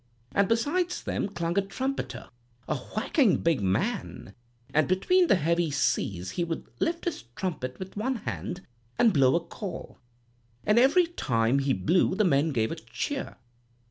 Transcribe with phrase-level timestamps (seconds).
[0.31, 2.29] And beside them clung a trumpeter,
[2.67, 4.33] a whacking big man,
[4.73, 8.65] an' between the heavy seas he would lift his trumpet with one hand,
[8.97, 9.99] and blow a call;
[10.65, 13.37] and every time he blew the men gave a cheer.